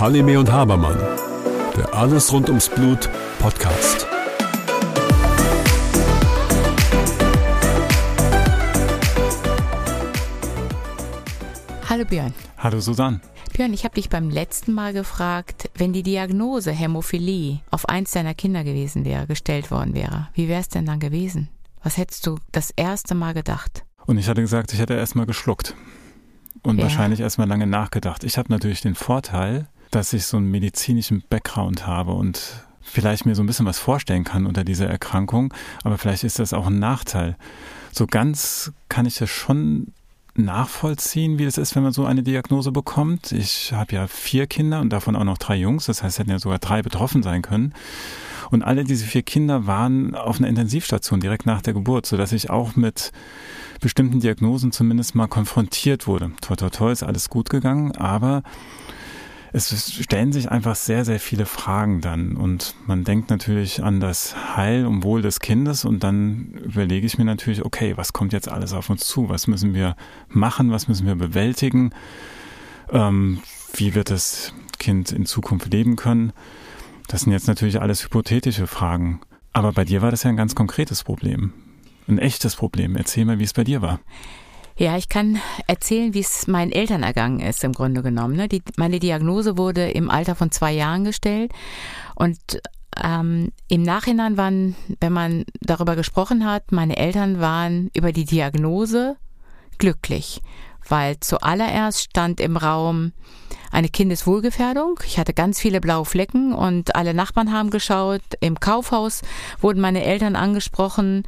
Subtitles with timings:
[0.00, 0.98] Halime und Habermann,
[1.76, 3.08] der Alles rund ums Blut
[3.38, 4.04] Podcast.
[11.88, 12.34] Hallo Björn.
[12.58, 13.20] Hallo Susanne.
[13.52, 18.34] Björn, ich habe dich beim letzten Mal gefragt, wenn die Diagnose Hämophilie auf eins deiner
[18.34, 21.48] Kinder gewesen wäre, gestellt worden wäre, wie wäre es denn dann gewesen?
[21.80, 23.84] Was hättest du das erste Mal gedacht?
[24.06, 25.74] Und ich hatte gesagt, ich hätte erst mal geschluckt
[26.62, 26.84] und ja.
[26.84, 28.24] wahrscheinlich erst mal lange nachgedacht.
[28.24, 33.34] Ich habe natürlich den Vorteil, dass ich so einen medizinischen Background habe und vielleicht mir
[33.34, 36.78] so ein bisschen was vorstellen kann unter dieser Erkrankung, aber vielleicht ist das auch ein
[36.78, 37.36] Nachteil.
[37.92, 39.92] So ganz kann ich das schon
[40.34, 43.32] nachvollziehen, wie es ist, wenn man so eine Diagnose bekommt.
[43.32, 46.38] Ich habe ja vier Kinder und davon auch noch drei Jungs, das heißt, hätten ja
[46.38, 47.74] sogar drei betroffen sein können.
[48.50, 52.50] Und alle diese vier Kinder waren auf einer Intensivstation direkt nach der Geburt, sodass ich
[52.50, 53.12] auch mit
[53.80, 56.32] bestimmten Diagnosen zumindest mal konfrontiert wurde.
[56.40, 58.42] Toi, toi, toi, ist alles gut gegangen, aber
[59.52, 62.36] es stellen sich einfach sehr, sehr viele Fragen dann.
[62.36, 67.18] Und man denkt natürlich an das Heil und Wohl des Kindes und dann überlege ich
[67.18, 69.28] mir natürlich, okay, was kommt jetzt alles auf uns zu?
[69.28, 69.96] Was müssen wir
[70.28, 70.70] machen?
[70.70, 71.90] Was müssen wir bewältigen?
[72.90, 73.40] Ähm,
[73.74, 76.32] wie wird das Kind in Zukunft leben können?
[77.08, 79.20] Das sind jetzt natürlich alles hypothetische Fragen.
[79.52, 81.52] Aber bei dir war das ja ein ganz konkretes Problem.
[82.10, 82.96] Ein echtes Problem.
[82.96, 84.00] Erzähl mal, wie es bei dir war.
[84.76, 88.34] Ja, ich kann erzählen, wie es meinen Eltern ergangen ist, im Grunde genommen.
[88.34, 88.48] Ne?
[88.48, 91.52] Die, meine Diagnose wurde im Alter von zwei Jahren gestellt
[92.16, 92.38] und
[93.00, 99.16] ähm, im Nachhinein waren, wenn man darüber gesprochen hat, meine Eltern waren über die Diagnose
[99.78, 100.42] glücklich,
[100.88, 103.12] weil zuallererst stand im Raum
[103.70, 104.98] eine Kindeswohlgefährdung.
[105.06, 108.22] Ich hatte ganz viele blaue Flecken und alle Nachbarn haben geschaut.
[108.40, 109.22] Im Kaufhaus
[109.60, 111.22] wurden meine Eltern angesprochen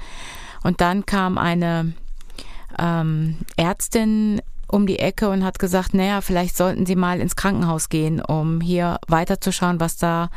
[0.62, 1.92] und dann kam eine
[2.78, 7.90] ähm, Ärztin um die Ecke und hat gesagt, naja, vielleicht sollten Sie mal ins Krankenhaus
[7.90, 10.30] gehen, um hier weiterzuschauen, was da,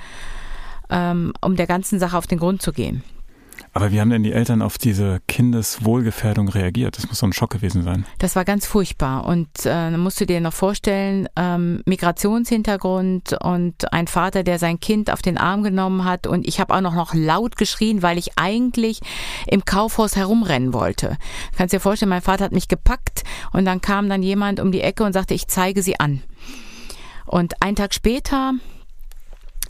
[0.89, 3.03] ähm, um der ganzen Sache auf den Grund zu gehen.
[3.73, 6.97] Aber wie haben denn die Eltern auf diese Kindeswohlgefährdung reagiert?
[6.97, 8.05] Das muss so ein Schock gewesen sein.
[8.19, 9.25] Das war ganz furchtbar.
[9.25, 14.79] Und äh, dann musst du dir noch vorstellen, ähm, Migrationshintergrund und ein Vater, der sein
[14.79, 16.25] Kind auf den Arm genommen hat.
[16.25, 19.01] Und ich habe auch noch, noch laut geschrien, weil ich eigentlich
[19.47, 21.17] im Kaufhaus herumrennen wollte.
[21.51, 24.71] Du kannst dir vorstellen, mein Vater hat mich gepackt und dann kam dann jemand um
[24.71, 26.21] die Ecke und sagte, ich zeige sie an.
[27.25, 28.53] Und einen Tag später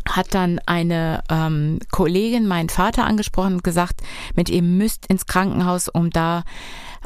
[0.07, 4.01] hat dann eine ähm, Kollegin meinen Vater angesprochen und gesagt,
[4.35, 6.43] mit ihm müsst ins Krankenhaus, um da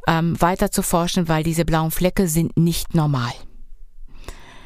[0.08, 3.32] ähm, weiter zu forschen, weil diese blauen Flecke sind nicht normal.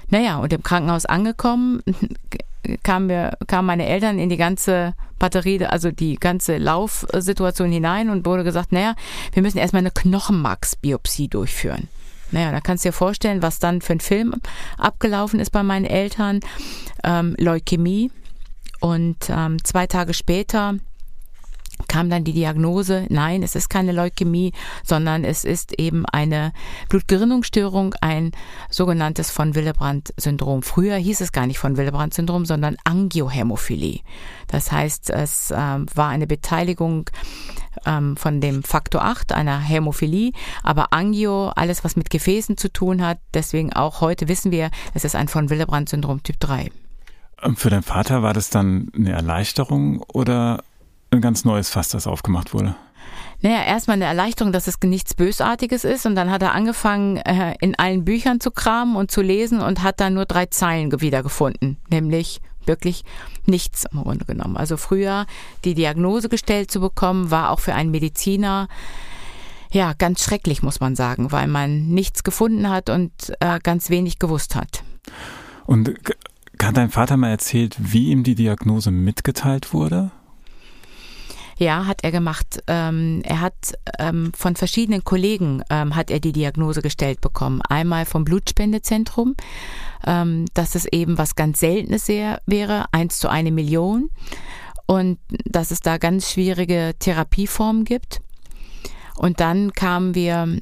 [0.09, 1.81] Naja, und im Krankenhaus angekommen,
[2.83, 8.25] kamen wir, kamen meine Eltern in die ganze Batterie, also die ganze Laufsituation hinein und
[8.25, 8.95] wurde gesagt, naja,
[9.31, 11.87] wir müssen erstmal eine Knochenmarksbiopsie durchführen.
[12.31, 14.33] Naja, da kannst du dir vorstellen, was dann für ein Film
[14.77, 16.39] abgelaufen ist bei meinen Eltern.
[17.03, 18.11] Ähm, Leukämie,
[18.83, 20.75] und ähm, zwei Tage später
[21.87, 24.51] kam dann die Diagnose, nein, es ist keine Leukämie,
[24.83, 26.51] sondern es ist eben eine
[26.89, 28.33] Blutgerinnungsstörung, ein
[28.69, 30.63] sogenanntes von Willebrand-Syndrom.
[30.63, 34.01] Früher hieß es gar nicht von Willebrand-Syndrom, sondern Angiohämophilie.
[34.47, 37.09] Das heißt, es äh, war eine Beteiligung
[37.85, 43.01] ähm, von dem Faktor 8, einer Hämophilie, aber Angio, alles was mit Gefäßen zu tun
[43.01, 46.69] hat, deswegen auch heute wissen wir, es ist ein von Willebrand-Syndrom Typ 3.
[47.55, 50.63] Für deinen Vater war das dann eine Erleichterung oder
[51.11, 52.75] ein ganz neues Fass, das aufgemacht wurde?
[53.41, 56.05] Naja, erstmal eine Erleichterung, dass es nichts Bösartiges ist.
[56.05, 59.83] Und dann hat er angefangen, äh, in allen Büchern zu kramen und zu lesen und
[59.83, 61.77] hat dann nur drei Zeilen wiedergefunden.
[61.89, 63.03] Nämlich wirklich
[63.45, 64.55] nichts im Grunde genommen.
[64.55, 65.25] Also früher
[65.65, 68.69] die Diagnose gestellt zu bekommen, war auch für einen Mediziner
[69.71, 73.11] ja ganz schrecklich, muss man sagen, weil man nichts gefunden hat und
[73.41, 74.83] äh, ganz wenig gewusst hat.
[75.65, 75.93] Und
[76.67, 80.11] hat dein Vater mal erzählt, wie ihm die Diagnose mitgeteilt wurde?
[81.57, 82.63] Ja, hat er gemacht.
[82.67, 87.61] Ähm, er hat ähm, von verschiedenen Kollegen ähm, hat er die Diagnose gestellt bekommen.
[87.61, 89.35] Einmal vom Blutspendezentrum,
[90.05, 94.09] ähm, dass es eben was ganz Seltenes wäre, eins zu eine Million,
[94.85, 98.21] und dass es da ganz schwierige Therapieformen gibt.
[99.15, 100.59] Und dann kamen wir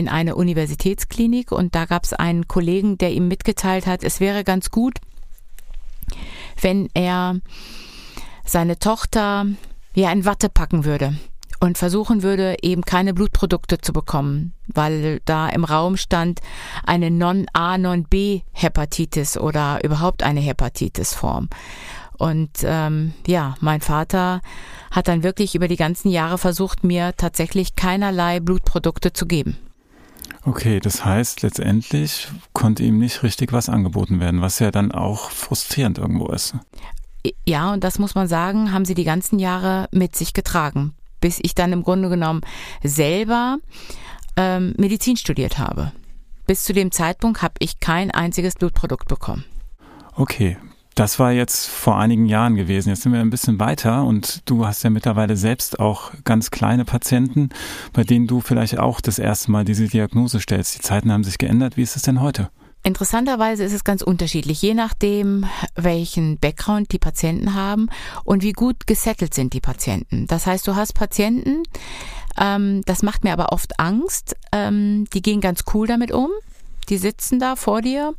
[0.00, 4.44] in eine Universitätsklinik und da gab es einen Kollegen, der ihm mitgeteilt hat, es wäre
[4.44, 4.98] ganz gut,
[6.58, 7.36] wenn er
[8.46, 9.46] seine Tochter
[9.94, 11.14] ja in Watte packen würde
[11.60, 16.40] und versuchen würde, eben keine Blutprodukte zu bekommen, weil da im Raum stand
[16.84, 21.50] eine Non-A, Non-B-Hepatitis oder überhaupt eine Hepatitis-Form.
[22.16, 24.40] Und ähm, ja, mein Vater
[24.90, 29.58] hat dann wirklich über die ganzen Jahre versucht, mir tatsächlich keinerlei Blutprodukte zu geben.
[30.44, 35.30] Okay, das heißt, letztendlich konnte ihm nicht richtig was angeboten werden, was ja dann auch
[35.30, 36.54] frustrierend irgendwo ist.
[37.46, 41.38] Ja, und das muss man sagen, haben sie die ganzen Jahre mit sich getragen, bis
[41.42, 42.40] ich dann im Grunde genommen
[42.82, 43.58] selber
[44.36, 45.92] ähm, Medizin studiert habe.
[46.46, 49.44] Bis zu dem Zeitpunkt habe ich kein einziges Blutprodukt bekommen.
[50.16, 50.56] Okay,
[51.00, 52.90] das war jetzt vor einigen Jahren gewesen.
[52.90, 56.84] Jetzt sind wir ein bisschen weiter und du hast ja mittlerweile selbst auch ganz kleine
[56.84, 57.48] Patienten,
[57.94, 60.74] bei denen du vielleicht auch das erste Mal diese Diagnose stellst.
[60.74, 61.78] Die Zeiten haben sich geändert.
[61.78, 62.50] Wie ist es denn heute?
[62.82, 67.88] Interessanterweise ist es ganz unterschiedlich, je nachdem, welchen Background die Patienten haben
[68.24, 70.26] und wie gut gesettelt sind die Patienten.
[70.26, 71.62] Das heißt, du hast Patienten,
[72.38, 76.28] ähm, das macht mir aber oft Angst, ähm, die gehen ganz cool damit um,
[76.90, 78.14] die sitzen da vor dir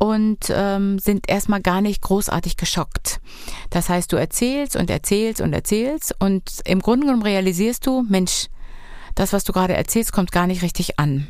[0.00, 3.20] und ähm, sind erstmal gar nicht großartig geschockt.
[3.68, 8.46] Das heißt, du erzählst und erzählst und erzählst und im Grunde genommen realisierst du, Mensch,
[9.14, 11.26] das, was du gerade erzählst, kommt gar nicht richtig an.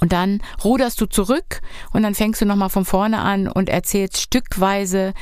[0.00, 1.60] Und dann ruderst du zurück
[1.92, 5.14] und dann fängst du nochmal von vorne an und erzählst stückweise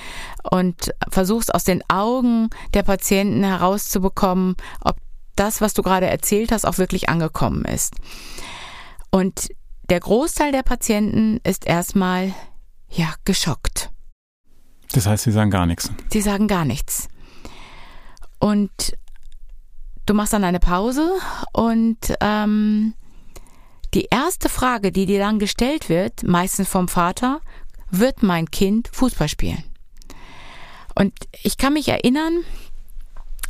[0.43, 4.97] und versuchst aus den Augen der Patienten herauszubekommen, ob
[5.37, 7.95] das, was du gerade erzählt hast, auch wirklich angekommen ist.
[9.11, 9.51] Und
[9.91, 12.33] der Großteil der Patienten ist erstmal,
[12.89, 13.91] ja, geschockt.
[14.93, 15.91] Das heißt, sie sagen gar nichts.
[16.13, 17.09] Sie sagen gar nichts.
[18.39, 18.97] Und
[20.07, 21.13] du machst dann eine Pause
[21.53, 22.95] und ähm,
[23.95, 27.41] die erste Frage, die dir dann gestellt wird, meistens vom Vater,
[27.91, 29.63] wird mein Kind Fußball spielen?
[30.95, 31.13] Und
[31.43, 32.45] ich kann mich erinnern,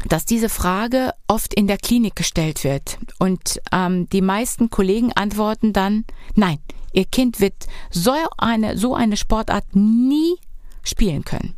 [0.09, 2.99] dass diese Frage oft in der Klinik gestellt wird.
[3.19, 6.05] Und ähm, die meisten Kollegen antworten dann,
[6.35, 6.59] nein,
[6.93, 10.37] ihr Kind wird so eine, so eine Sportart nie
[10.83, 11.55] spielen können.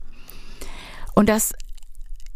[1.15, 1.53] Und das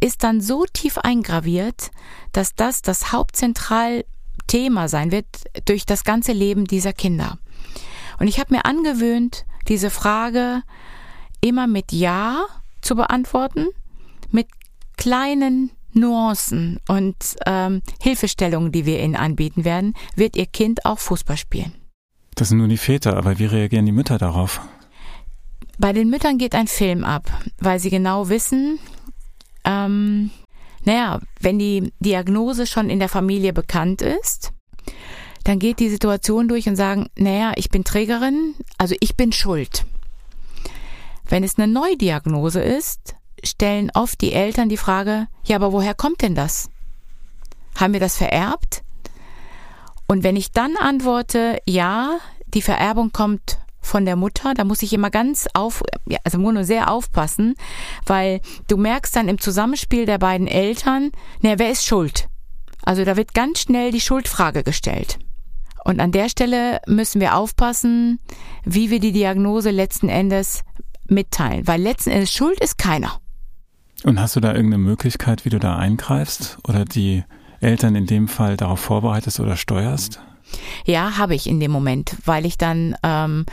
[0.00, 1.90] ist dann so tief eingraviert,
[2.32, 5.26] dass das das Hauptzentralthema sein wird
[5.64, 7.38] durch das ganze Leben dieser Kinder.
[8.18, 10.62] Und ich habe mir angewöhnt, diese Frage
[11.40, 12.46] immer mit Ja
[12.80, 13.68] zu beantworten,
[14.30, 14.48] mit
[14.96, 21.36] kleinen Nuancen und ähm, Hilfestellungen, die wir ihnen anbieten werden, wird ihr Kind auch Fußball
[21.36, 21.72] spielen.
[22.34, 24.60] Das sind nur die Väter, aber wie reagieren die Mütter darauf?
[25.78, 28.78] Bei den Müttern geht ein Film ab, weil sie genau wissen,
[29.64, 30.30] ähm,
[30.84, 34.52] naja, wenn die Diagnose schon in der Familie bekannt ist,
[35.44, 39.86] dann geht die Situation durch und sagen, naja, ich bin Trägerin, also ich bin schuld.
[41.28, 46.22] Wenn es eine Neudiagnose ist, stellen oft die Eltern die Frage, ja, aber woher kommt
[46.22, 46.70] denn das?
[47.76, 48.82] Haben wir das vererbt?
[50.06, 54.92] Und wenn ich dann antworte, ja, die Vererbung kommt von der Mutter, da muss ich
[54.92, 55.82] immer ganz auf,
[56.24, 57.54] also nur sehr aufpassen,
[58.06, 62.28] weil du merkst dann im Zusammenspiel der beiden Eltern, naja, wer ist schuld?
[62.84, 65.18] Also da wird ganz schnell die Schuldfrage gestellt.
[65.84, 68.18] Und an der Stelle müssen wir aufpassen,
[68.64, 70.62] wie wir die Diagnose letzten Endes
[71.06, 73.20] mitteilen, weil letzten Endes schuld ist keiner.
[74.04, 77.24] Und hast du da irgendeine Möglichkeit, wie du da eingreifst oder die
[77.60, 80.20] Eltern in dem Fall darauf vorbereitest oder steuerst?
[80.84, 83.44] Ja, habe ich in dem Moment, weil ich dann ähm,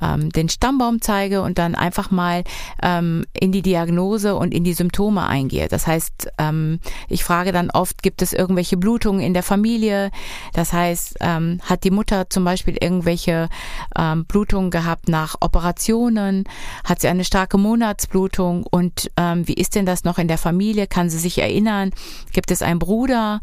[0.00, 2.44] ähm, den Stammbaum zeige und dann einfach mal
[2.82, 5.68] ähm, in die Diagnose und in die Symptome eingehe.
[5.68, 10.10] Das heißt, ähm, ich frage dann oft, gibt es irgendwelche Blutungen in der Familie?
[10.52, 13.48] Das heißt, ähm, hat die Mutter zum Beispiel irgendwelche
[13.96, 16.44] ähm, Blutungen gehabt nach Operationen?
[16.84, 18.64] Hat sie eine starke Monatsblutung?
[18.64, 20.86] Und ähm, wie ist denn das noch in der Familie?
[20.86, 21.90] Kann sie sich erinnern?
[22.32, 23.40] Gibt es einen Bruder,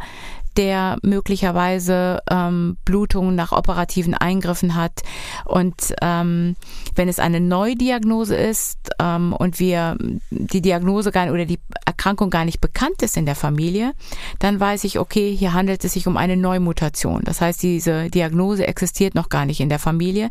[0.58, 5.04] der möglicherweise ähm, Blutungen nach operativen Eingriffen hat.
[5.46, 6.56] Und ähm,
[6.96, 9.98] wenn es eine Neudiagnose ist ähm, und wir
[10.30, 13.94] die Diagnose gar oder die Erkrankung gar nicht bekannt ist in der Familie,
[14.40, 17.22] dann weiß ich, okay, hier handelt es sich um eine Neumutation.
[17.24, 20.30] Das heißt, diese Diagnose existiert noch gar nicht in der Familie.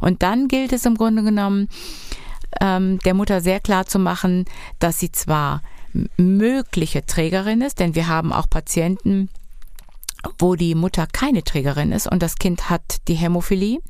[0.00, 1.68] Und dann gilt es im Grunde genommen,
[2.60, 4.44] ähm, der Mutter sehr klar zu machen,
[4.78, 5.62] dass sie zwar
[6.16, 9.28] mögliche Trägerin ist, denn wir haben auch Patienten,
[10.38, 13.80] wo die Mutter keine Trägerin ist und das Kind hat die Hämophilie.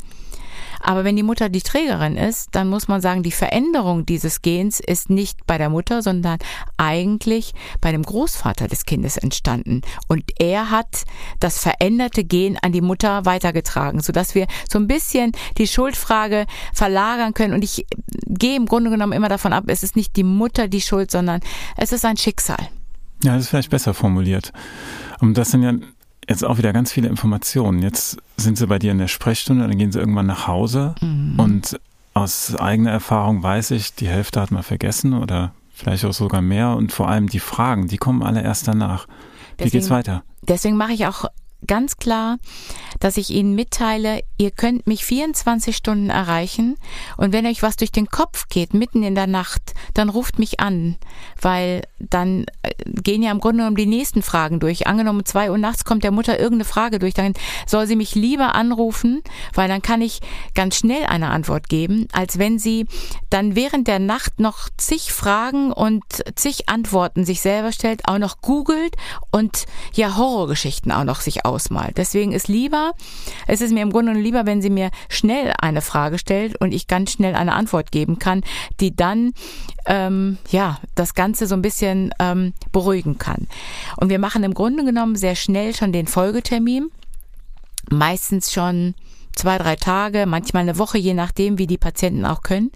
[0.81, 4.81] Aber wenn die Mutter die Trägerin ist, dann muss man sagen, die Veränderung dieses Gens
[4.81, 6.39] ist nicht bei der Mutter, sondern
[6.77, 9.83] eigentlich bei dem Großvater des Kindes entstanden.
[10.07, 11.05] Und er hat
[11.41, 17.35] das veränderte Gen an die Mutter weitergetragen, sodass wir so ein bisschen die Schuldfrage verlagern
[17.35, 17.55] können.
[17.55, 17.87] Und ich
[18.27, 21.41] gehe im Grunde genommen immer davon ab, es ist nicht die Mutter die Schuld, sondern
[21.77, 22.69] es ist ein Schicksal.
[23.25, 24.53] Ja, das ist vielleicht besser formuliert.
[25.19, 25.73] Und das sind ja
[26.29, 27.83] jetzt auch wieder ganz viele Informationen.
[27.83, 31.41] Jetzt sind sie bei dir in der Sprechstunde, dann gehen sie irgendwann nach Hause mhm.
[31.41, 31.81] und
[32.15, 36.71] aus eigener Erfahrung weiß ich, die Hälfte hat man vergessen oder vielleicht auch sogar mehr
[36.71, 39.07] und vor allem die Fragen, die kommen alle erst danach.
[39.07, 40.25] Wie deswegen, geht's weiter?
[40.43, 41.27] Deswegen mache ich auch
[41.67, 42.39] ganz klar,
[42.99, 46.77] dass ich Ihnen mitteile, ihr könnt mich 24 Stunden erreichen
[47.17, 50.61] und wenn euch was durch den Kopf geht, mitten in der Nacht, dann ruft mich
[50.61, 50.97] an,
[51.41, 54.87] weil dann äh, gehen ja im Grunde genommen die nächsten Fragen durch.
[54.87, 57.35] Angenommen, zwei Uhr nachts kommt der Mutter irgendeine Frage durch, dann
[57.67, 59.23] soll sie mich lieber anrufen,
[59.55, 60.21] weil dann kann ich
[60.55, 62.87] ganz schnell eine Antwort geben, als wenn sie
[63.31, 66.05] dann während der Nacht noch zig Fragen und
[66.37, 68.95] zig Antworten sich selber stellt, auch noch googelt
[69.33, 69.65] und
[69.95, 71.99] ja Horrorgeschichten auch noch sich ausmalt.
[71.99, 72.93] Deswegen ist lieber,
[73.49, 76.87] es ist mir im Grunde lieber, wenn sie mir schnell eine Frage stellt und ich
[76.87, 78.43] ganz schnell eine Antwort geben kann,
[78.79, 79.33] die dann
[79.87, 83.49] ähm, ja das Ganze so ein bisschen ähm, beruhigen kann.
[83.97, 86.91] Und wir machen im Grunde genommen sehr schnell schon den Folgetermin,
[87.91, 88.95] meistens schon
[89.35, 92.71] zwei, drei Tage, manchmal eine Woche, je nachdem, wie die Patienten auch können.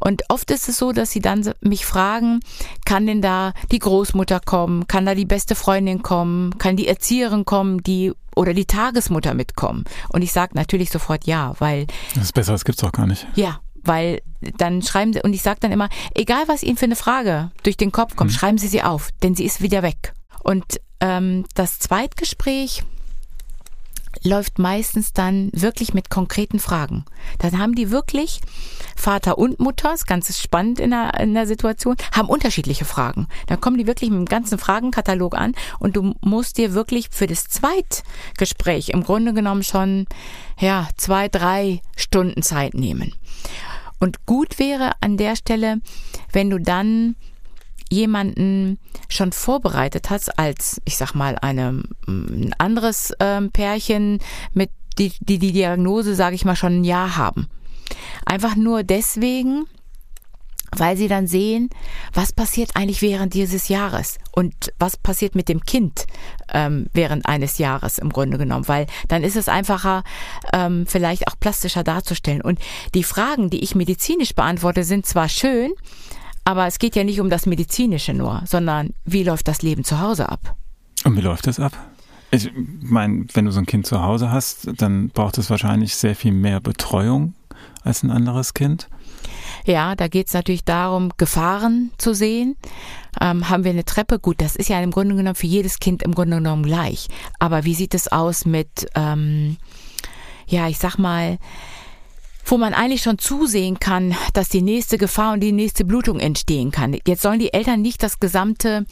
[0.00, 2.40] Und oft ist es so, dass sie dann mich fragen,
[2.84, 4.86] kann denn da die Großmutter kommen?
[4.86, 6.56] Kann da die beste Freundin kommen?
[6.58, 9.84] Kann die Erzieherin kommen, die oder die Tagesmutter mitkommen?
[10.10, 11.86] Und ich sage natürlich sofort ja, weil.
[12.14, 13.26] Das ist besser, das gibt's auch gar nicht.
[13.34, 14.22] Ja, weil
[14.56, 17.76] dann schreiben sie, und ich sage dann immer, egal was Ihnen für eine Frage durch
[17.76, 18.34] den Kopf kommt, mhm.
[18.34, 20.14] schreiben Sie sie auf, denn sie ist wieder weg.
[20.44, 22.82] Und ähm, das Zweitgespräch,
[24.22, 27.04] läuft meistens dann wirklich mit konkreten Fragen.
[27.38, 28.40] Dann haben die wirklich
[28.96, 33.28] Vater und Mutter, ist ganz spannend in der, in der Situation, haben unterschiedliche Fragen.
[33.46, 37.26] Dann kommen die wirklich mit dem ganzen Fragenkatalog an und du musst dir wirklich für
[37.26, 40.06] das Zweitgespräch im Grunde genommen schon,
[40.58, 43.14] ja, zwei, drei Stunden Zeit nehmen.
[44.00, 45.80] Und gut wäre an der Stelle,
[46.32, 47.16] wenn du dann
[47.90, 48.78] jemanden
[49.08, 54.18] schon vorbereitet hast als, ich sag mal, eine, ein anderes ähm, Pärchen
[54.52, 57.48] mit die, die die Diagnose, sage ich mal, schon ein Jahr haben.
[58.26, 59.66] Einfach nur deswegen,
[60.76, 61.70] weil sie dann sehen,
[62.12, 66.04] was passiert eigentlich während dieses Jahres und was passiert mit dem Kind
[66.52, 70.04] ähm, während eines Jahres im Grunde genommen, weil dann ist es einfacher,
[70.52, 72.42] ähm, vielleicht auch plastischer darzustellen.
[72.42, 72.58] Und
[72.94, 75.72] die Fragen, die ich medizinisch beantworte, sind zwar schön,
[76.48, 80.00] aber es geht ja nicht um das Medizinische nur, sondern wie läuft das Leben zu
[80.00, 80.56] Hause ab?
[81.04, 81.74] Und wie läuft das ab?
[82.30, 82.50] Ich
[82.80, 86.32] meine, wenn du so ein Kind zu Hause hast, dann braucht es wahrscheinlich sehr viel
[86.32, 87.34] mehr Betreuung
[87.82, 88.88] als ein anderes Kind.
[89.66, 92.56] Ja, da geht es natürlich darum, Gefahren zu sehen.
[93.20, 94.18] Ähm, haben wir eine Treppe?
[94.18, 97.08] Gut, das ist ja im Grunde genommen für jedes Kind im Grunde genommen gleich.
[97.38, 99.58] Aber wie sieht es aus mit, ähm,
[100.46, 101.36] ja, ich sag mal,
[102.50, 106.70] wo man eigentlich schon zusehen kann, dass die nächste Gefahr und die nächste Blutung entstehen
[106.70, 106.96] kann.
[107.06, 108.86] Jetzt sollen die Eltern nicht das gesamte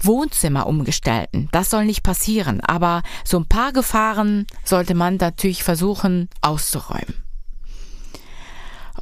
[0.00, 1.48] Wohnzimmer umgestalten.
[1.52, 2.60] Das soll nicht passieren.
[2.60, 7.22] Aber so ein paar Gefahren sollte man natürlich versuchen auszuräumen.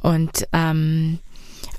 [0.01, 1.19] Und ähm,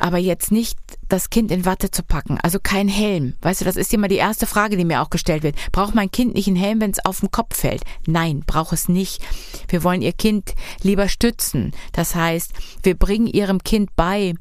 [0.00, 3.34] aber jetzt nicht das Kind in Watte zu packen, also kein Helm.
[3.42, 5.56] Weißt du, das ist immer die erste Frage, die mir auch gestellt wird.
[5.72, 7.82] Braucht mein Kind nicht einen Helm, wenn es auf den Kopf fällt?
[8.06, 9.22] Nein, braucht es nicht.
[9.68, 11.72] Wir wollen ihr Kind lieber stützen.
[11.92, 14.34] Das heißt, wir bringen ihrem Kind bei,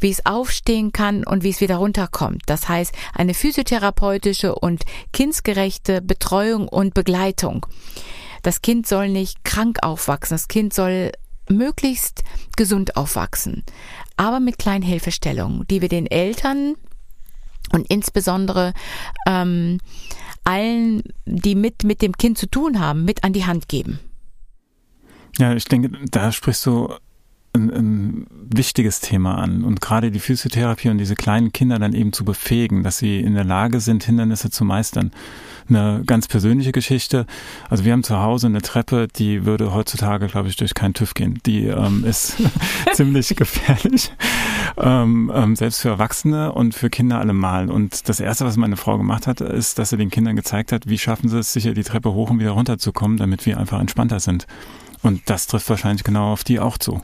[0.00, 2.42] wie es aufstehen kann und wie es wieder runterkommt.
[2.46, 7.66] Das heißt, eine physiotherapeutische und kindsgerechte Betreuung und Begleitung.
[8.42, 10.34] Das Kind soll nicht krank aufwachsen.
[10.34, 11.12] Das Kind soll
[11.50, 12.24] möglichst
[12.56, 13.64] gesund aufwachsen
[14.18, 16.74] aber mit kleinen Hilfestellungen, die wir den Eltern
[17.72, 18.74] und insbesondere
[19.26, 19.78] ähm,
[20.44, 24.00] allen, die mit, mit dem Kind zu tun haben, mit an die Hand geben.
[25.38, 26.92] Ja, ich denke, da sprichst du
[27.58, 29.64] ein, ein wichtiges Thema an.
[29.64, 33.34] Und gerade die Physiotherapie und diese kleinen Kinder dann eben zu befähigen, dass sie in
[33.34, 35.10] der Lage sind, Hindernisse zu meistern.
[35.68, 37.26] Eine ganz persönliche Geschichte.
[37.68, 41.12] Also wir haben zu Hause eine Treppe, die würde heutzutage, glaube ich, durch keinen TÜV
[41.12, 41.40] gehen.
[41.44, 42.36] Die ähm, ist
[42.94, 44.12] ziemlich gefährlich.
[44.78, 47.70] Ähm, ähm, selbst für Erwachsene und für Kinder allemal.
[47.70, 50.88] Und das Erste, was meine Frau gemacht hat, ist, dass sie den Kindern gezeigt hat,
[50.88, 53.58] wie schaffen sie es, sicher die Treppe hoch und wieder runter zu kommen, damit wir
[53.58, 54.46] einfach entspannter sind.
[55.02, 57.02] Und das trifft wahrscheinlich genau auf die auch zu.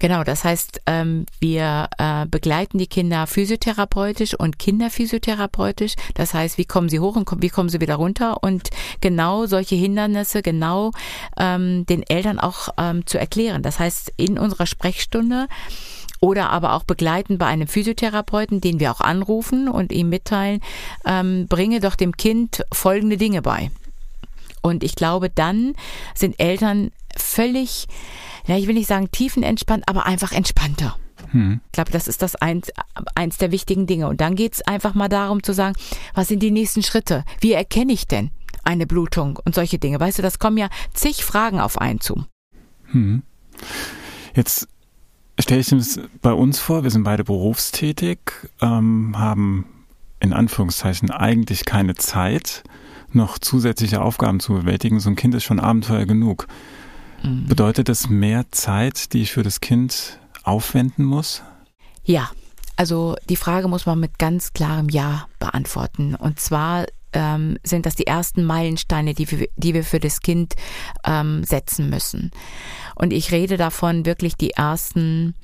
[0.00, 5.94] Genau, das heißt, ähm, wir äh, begleiten die Kinder physiotherapeutisch und kinderphysiotherapeutisch.
[6.14, 8.42] Das heißt, wie kommen sie hoch und wie kommen sie wieder runter?
[8.42, 8.70] Und
[9.00, 10.90] genau solche Hindernisse genau
[11.38, 13.62] ähm, den Eltern auch ähm, zu erklären.
[13.62, 15.46] Das heißt, in unserer Sprechstunde
[16.20, 20.60] oder aber auch begleiten bei einem Physiotherapeuten, den wir auch anrufen und ihm mitteilen,
[21.04, 23.70] bringe doch dem Kind folgende Dinge bei.
[24.62, 25.74] Und ich glaube, dann
[26.14, 27.86] sind Eltern völlig,
[28.46, 30.96] ja, ich will nicht sagen tiefenentspannt, aber einfach entspannter.
[31.30, 31.60] Hm.
[31.66, 32.70] Ich glaube, das ist das eins,
[33.14, 34.08] eins der wichtigen Dinge.
[34.08, 35.74] Und dann geht es einfach mal darum zu sagen,
[36.14, 37.24] was sind die nächsten Schritte?
[37.40, 38.30] Wie erkenne ich denn
[38.62, 39.98] eine Blutung und solche Dinge?
[39.98, 42.24] Weißt du, das kommen ja zig Fragen auf einen zu.
[42.92, 43.22] Hm.
[44.34, 44.68] Jetzt
[45.38, 48.18] stelle ich es bei uns vor, wir sind beide berufstätig,
[48.60, 49.66] ähm, haben
[50.20, 52.62] in Anführungszeichen eigentlich keine Zeit
[53.12, 55.00] noch zusätzliche Aufgaben zu bewältigen.
[55.00, 56.46] So ein Kind ist schon Abenteuer genug.
[57.24, 57.46] Mhm.
[57.46, 61.42] Bedeutet das mehr Zeit, die ich für das Kind aufwenden muss?
[62.04, 62.30] Ja,
[62.76, 66.14] also die Frage muss man mit ganz klarem Ja beantworten.
[66.14, 70.54] Und zwar ähm, sind das die ersten Meilensteine, die wir, die wir für das Kind
[71.04, 72.30] ähm, setzen müssen.
[72.94, 75.34] Und ich rede davon wirklich die ersten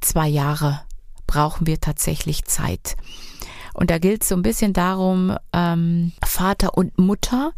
[0.00, 0.82] zwei Jahre
[1.26, 2.96] brauchen wir tatsächlich Zeit.
[3.76, 7.52] Und da gilt es so ein bisschen darum, ähm, Vater und Mutter.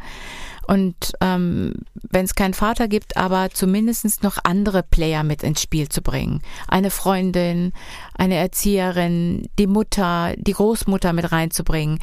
[0.67, 1.75] Und ähm,
[2.11, 6.43] wenn es keinen Vater gibt, aber zumindest noch andere Player mit ins Spiel zu bringen.
[6.67, 7.73] Eine Freundin,
[8.15, 12.01] eine Erzieherin, die Mutter, die Großmutter mit reinzubringen.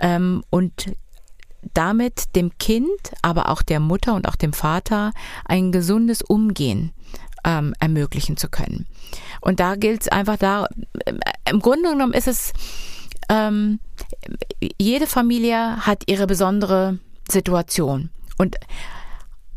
[0.00, 0.92] Ähm, und
[1.74, 2.88] damit dem Kind,
[3.22, 5.12] aber auch der Mutter und auch dem Vater
[5.44, 6.92] ein gesundes Umgehen
[7.44, 8.86] ähm, ermöglichen zu können.
[9.40, 10.66] Und da gilt es einfach da,
[11.48, 12.52] im Grunde genommen ist es,
[13.28, 13.80] ähm,
[14.80, 16.98] jede Familie hat ihre besondere
[17.30, 18.10] Situation.
[18.36, 18.56] Und,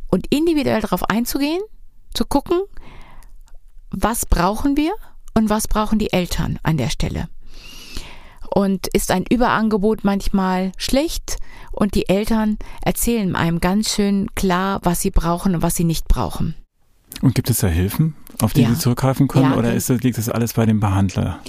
[0.09, 1.61] und individuell darauf einzugehen,
[2.13, 2.61] zu gucken,
[3.91, 4.93] was brauchen wir
[5.33, 7.29] und was brauchen die Eltern an der Stelle.
[8.53, 11.37] Und ist ein Überangebot manchmal schlecht
[11.71, 16.09] und die Eltern erzählen einem ganz schön klar, was sie brauchen und was sie nicht
[16.09, 16.55] brauchen.
[17.21, 18.69] Und gibt es da Hilfen, auf die ja.
[18.69, 21.39] Sie zurückgreifen können, ja, oder ist, liegt das alles bei dem Behandler?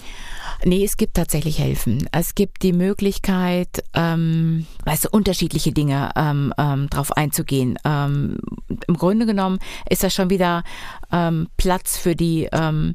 [0.65, 2.09] Nee, es gibt tatsächlich Helfen.
[2.13, 7.79] Es gibt die Möglichkeit, ähm, weißt du, unterschiedliche Dinge ähm, ähm, drauf einzugehen.
[7.85, 8.39] Ähm,
[8.87, 9.59] Im Grunde genommen
[9.91, 10.63] ist das schon wieder
[11.11, 12.95] ähm, Platz für die, ähm,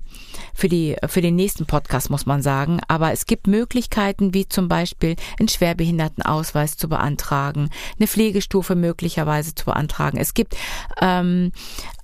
[0.54, 2.80] für die, für den nächsten Podcast, muss man sagen.
[2.88, 7.70] Aber es gibt Möglichkeiten, wie zum Beispiel einen Schwerbehindertenausweis zu beantragen,
[8.00, 10.18] eine Pflegestufe möglicherweise zu beantragen.
[10.18, 10.56] Es gibt
[11.02, 11.52] ähm,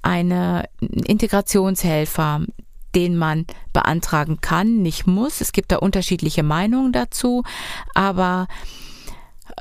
[0.02, 2.42] eine Integrationshelfer,
[2.96, 5.42] den man beantragen kann, nicht muss.
[5.42, 7.44] Es gibt da unterschiedliche Meinungen dazu,
[7.94, 8.48] aber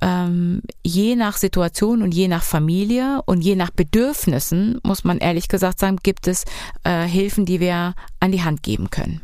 [0.01, 5.49] ähm, je nach Situation und je nach Familie und je nach Bedürfnissen, muss man ehrlich
[5.49, 6.45] gesagt sagen, gibt es
[6.85, 9.21] äh, Hilfen, die wir an die Hand geben können.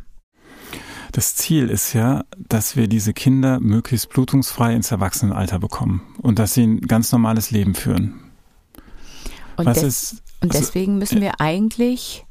[1.13, 6.55] Das Ziel ist ja, dass wir diese Kinder möglichst blutungsfrei ins Erwachsenenalter bekommen und dass
[6.55, 8.21] sie ein ganz normales Leben führen.
[9.57, 12.25] Und, des ist, und also, deswegen müssen wir eigentlich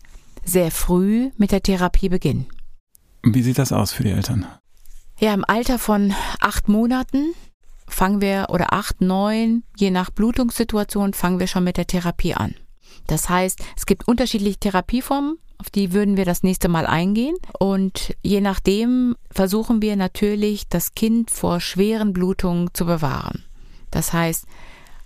[0.48, 2.48] sehr früh mit der Therapie beginnen.
[3.24, 4.46] Wie sieht das aus für die Eltern?
[5.20, 7.34] Ja, im Alter von acht Monaten
[7.88, 12.56] fangen wir, oder acht, neun, je nach Blutungssituation, fangen wir schon mit der Therapie an.
[13.08, 17.36] Das heißt, es gibt unterschiedliche Therapieformen, auf die würden wir das nächste Mal eingehen.
[17.60, 23.44] Und je nachdem versuchen wir natürlich, das Kind vor schweren Blutungen zu bewahren.
[23.90, 24.46] Das heißt,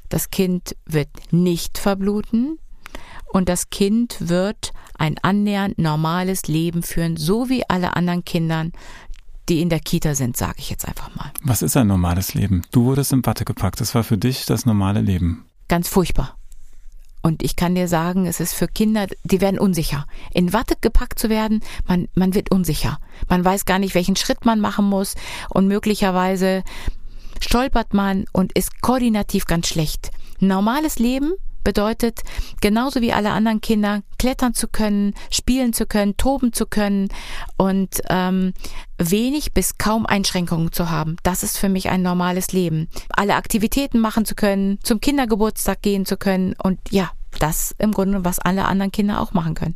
[0.09, 2.59] das Kind wird nicht verbluten,
[3.31, 8.71] und das Kind wird ein annähernd normales Leben führen, so wie alle anderen Kindern,
[9.49, 11.31] die in der Kita sind, sage ich jetzt einfach mal.
[11.43, 12.61] Was ist ein normales Leben?
[12.71, 13.81] Du wurdest in Watte gepackt.
[13.81, 15.45] Das war für dich das normale Leben.
[15.67, 16.37] Ganz furchtbar.
[17.23, 20.05] Und ich kann dir sagen, es ist für Kinder, die werden unsicher.
[20.33, 22.99] In Watte gepackt zu werden, man, man wird unsicher.
[23.29, 25.15] Man weiß gar nicht, welchen Schritt man machen muss
[25.49, 26.63] und möglicherweise
[27.39, 30.11] stolpert man und ist koordinativ ganz schlecht.
[30.39, 32.21] Normales Leben bedeutet,
[32.61, 37.09] genauso wie alle anderen Kinder, klettern zu können, spielen zu können, toben zu können
[37.57, 38.53] und ähm,
[38.97, 41.17] wenig bis kaum Einschränkungen zu haben.
[41.23, 42.87] Das ist für mich ein normales Leben.
[43.09, 48.25] Alle Aktivitäten machen zu können, zum Kindergeburtstag gehen zu können und ja, das im Grunde,
[48.25, 49.75] was alle anderen Kinder auch machen können.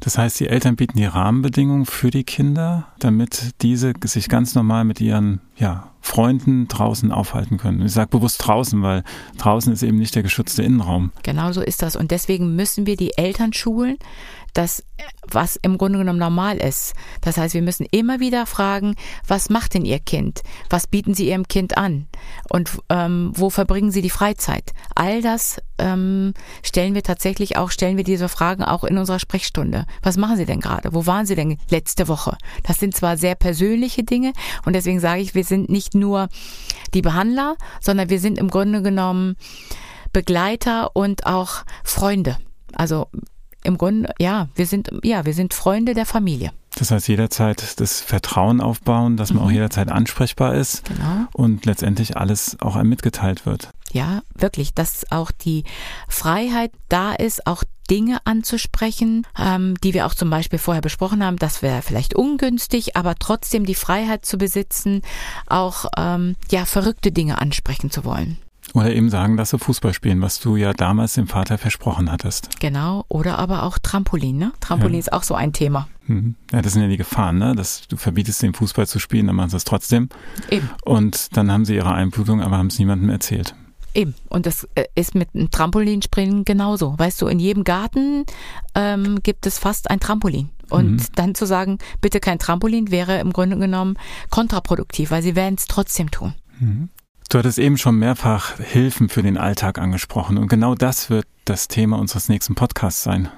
[0.00, 4.84] Das heißt, die Eltern bieten die Rahmenbedingungen für die Kinder, damit diese sich ganz normal
[4.84, 7.82] mit ihren ja, Freunden draußen aufhalten können.
[7.82, 9.04] Ich sage bewusst draußen, weil
[9.38, 11.12] draußen ist eben nicht der geschützte Innenraum.
[11.22, 11.96] Genau so ist das.
[11.96, 13.96] Und deswegen müssen wir die Eltern schulen,
[14.54, 14.82] das,
[15.26, 16.94] was im Grunde genommen normal ist.
[17.20, 18.94] Das heißt, wir müssen immer wieder fragen,
[19.26, 20.42] was macht denn Ihr Kind?
[20.70, 22.06] Was bieten Sie Ihrem Kind an?
[22.50, 24.72] Und ähm, wo verbringen Sie die Freizeit?
[24.94, 29.86] All das ähm, stellen wir tatsächlich auch, stellen wir diese Fragen auch in unserer Sprechstunde.
[30.02, 30.94] Was machen Sie denn gerade?
[30.94, 32.38] Wo waren Sie denn letzte Woche?
[32.62, 34.32] Das sind zwar sehr persönliche Dinge
[34.64, 36.28] und deswegen sage ich, wir sind nicht nur
[36.94, 39.36] die Behandler, sondern wir sind im Grunde genommen
[40.12, 42.36] Begleiter und auch Freunde.
[42.72, 43.08] Also
[43.64, 46.52] im Grunde, ja, wir sind, ja, wir sind Freunde der Familie.
[46.76, 49.48] Das heißt, jederzeit das Vertrauen aufbauen, dass man mhm.
[49.48, 51.26] auch jederzeit ansprechbar ist genau.
[51.32, 53.70] und letztendlich alles auch einem mitgeteilt wird.
[53.92, 55.64] Ja, wirklich, dass auch die
[56.08, 61.36] Freiheit da ist, auch Dinge anzusprechen, ähm, die wir auch zum Beispiel vorher besprochen haben.
[61.36, 65.02] Das wäre vielleicht ungünstig, aber trotzdem die Freiheit zu besitzen,
[65.46, 68.38] auch ähm, ja verrückte Dinge ansprechen zu wollen.
[68.74, 72.58] Oder eben sagen, dass sie Fußball spielen, was du ja damals dem Vater versprochen hattest.
[72.60, 74.52] Genau, oder aber auch Trampolin, ne?
[74.58, 74.98] Trampolin ja.
[74.98, 75.88] ist auch so ein Thema.
[76.08, 76.34] Mhm.
[76.52, 77.54] Ja, das sind ja die Gefahren, ne?
[77.54, 80.08] Dass du verbietest dem Fußball zu spielen, dann machen sie es trotzdem.
[80.50, 80.68] Eben.
[80.84, 83.54] Und dann haben sie ihre Einblutung, aber haben es niemandem erzählt.
[83.94, 84.14] Eben.
[84.28, 86.98] Und das äh, ist mit einem Trampolinspringen genauso.
[86.98, 88.24] Weißt du, in jedem Garten
[88.74, 90.50] ähm, gibt es fast ein Trampolin.
[90.68, 91.06] Und mhm.
[91.14, 93.96] dann zu sagen, bitte kein Trampolin, wäre im Grunde genommen
[94.30, 96.34] kontraproduktiv, weil sie werden es trotzdem tun.
[96.58, 96.88] Mhm.
[97.28, 100.38] Du hattest eben schon mehrfach Hilfen für den Alltag angesprochen.
[100.38, 103.28] Und genau das wird das Thema unseres nächsten Podcasts sein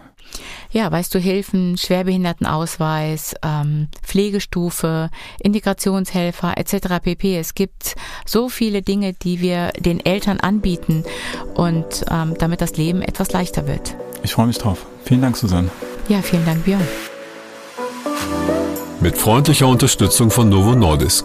[0.70, 7.00] ja, weißt du, Hilfen, Schwerbehindertenausweis, ähm, Pflegestufe, Integrationshelfer etc.
[7.02, 7.38] pp.
[7.38, 7.94] Es gibt
[8.26, 11.04] so viele Dinge, die wir den Eltern anbieten
[11.54, 13.96] und ähm, damit das Leben etwas leichter wird.
[14.22, 14.86] Ich freue mich drauf.
[15.04, 15.70] Vielen Dank, Susanne.
[16.08, 16.86] Ja, vielen Dank, Björn.
[19.00, 21.24] Mit freundlicher Unterstützung von Novo Nordisk.